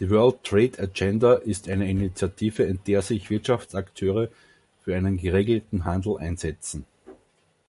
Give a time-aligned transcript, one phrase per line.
[0.00, 4.28] Die World Trade Agenda ist eine Initiative, in der sich Wirtschaftsakteure
[4.82, 6.84] für einen geregelten Handel einsetzen.